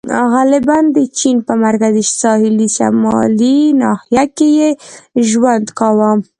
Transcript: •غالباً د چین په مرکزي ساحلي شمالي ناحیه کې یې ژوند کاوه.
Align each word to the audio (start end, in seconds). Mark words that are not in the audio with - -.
•غالباً 0.33 0.77
د 0.95 0.97
چین 1.19 1.37
په 1.47 1.53
مرکزي 1.65 2.03
ساحلي 2.21 2.67
شمالي 2.77 3.57
ناحیه 3.81 4.25
کې 4.37 4.47
یې 4.59 4.69
ژوند 5.29 5.67
کاوه. 5.79 6.11